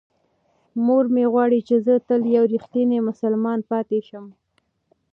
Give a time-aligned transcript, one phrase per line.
[0.85, 4.25] مور مې غواړي چې زه تل یو رښتینی مسلمان پاتې شم.